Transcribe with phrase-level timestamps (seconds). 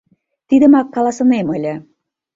[0.49, 1.73] —Тидымак каласынем ыле.